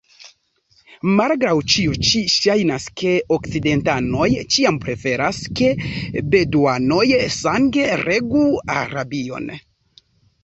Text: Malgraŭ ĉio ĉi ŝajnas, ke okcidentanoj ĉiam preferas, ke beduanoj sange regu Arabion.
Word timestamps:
Malgraŭ 1.17 1.51
ĉio 1.73 1.91
ĉi 2.11 2.21
ŝajnas, 2.35 2.85
ke 3.01 3.11
okcidentanoj 3.35 4.29
ĉiam 4.55 4.79
preferas, 4.85 5.41
ke 5.59 5.69
beduanoj 6.37 7.05
sange 7.37 7.85
regu 8.05 8.47
Arabion. 8.79 9.49